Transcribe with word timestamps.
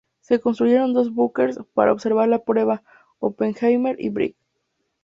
Se 0.19 0.39
construyeron 0.39 0.93
dos 0.95 1.13
búnkers 1.13 1.59
para 1.75 1.91
observar 1.93 2.27
la 2.27 2.43
prueba, 2.43 2.81
Oppenheimer 3.19 3.95
y 3.99 4.09
Brig. 4.09 4.35